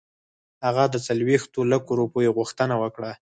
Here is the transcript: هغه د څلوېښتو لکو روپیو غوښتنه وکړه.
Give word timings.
هغه 0.65 0.83
د 0.93 0.95
څلوېښتو 1.07 1.59
لکو 1.71 1.91
روپیو 2.01 2.35
غوښتنه 2.37 2.75
وکړه. 2.83 3.11